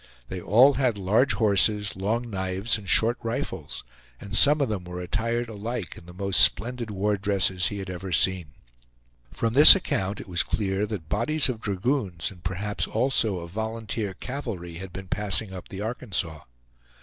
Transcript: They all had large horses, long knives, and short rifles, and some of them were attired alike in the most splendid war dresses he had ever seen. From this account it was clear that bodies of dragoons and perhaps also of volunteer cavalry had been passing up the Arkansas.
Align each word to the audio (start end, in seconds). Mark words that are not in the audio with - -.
They 0.29 0.41
all 0.41 0.73
had 0.73 0.97
large 0.97 1.33
horses, 1.33 1.95
long 1.95 2.27
knives, 2.27 2.75
and 2.75 2.89
short 2.89 3.19
rifles, 3.21 3.83
and 4.19 4.35
some 4.35 4.59
of 4.59 4.67
them 4.67 4.83
were 4.83 4.99
attired 4.99 5.47
alike 5.47 5.95
in 5.95 6.07
the 6.07 6.11
most 6.15 6.39
splendid 6.41 6.89
war 6.89 7.17
dresses 7.17 7.67
he 7.67 7.77
had 7.77 7.87
ever 7.91 8.11
seen. 8.11 8.47
From 9.29 9.53
this 9.53 9.75
account 9.75 10.19
it 10.19 10.27
was 10.27 10.41
clear 10.41 10.87
that 10.87 11.07
bodies 11.07 11.49
of 11.49 11.61
dragoons 11.61 12.31
and 12.31 12.43
perhaps 12.43 12.87
also 12.87 13.41
of 13.41 13.51
volunteer 13.51 14.15
cavalry 14.15 14.73
had 14.77 14.91
been 14.91 15.07
passing 15.07 15.53
up 15.53 15.67
the 15.69 15.81
Arkansas. 15.81 16.45